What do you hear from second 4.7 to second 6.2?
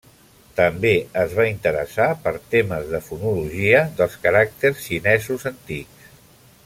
xinesos antics.